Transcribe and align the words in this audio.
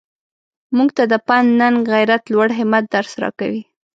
موږ 0.77 0.89
ته 0.97 1.03
د 1.11 1.13
پند 1.27 1.49
ننګ 1.59 1.77
غیرت 1.93 2.23
لوړ 2.33 2.47
همت 2.59 2.83
درس 2.93 3.13
راکوي. 3.21 3.63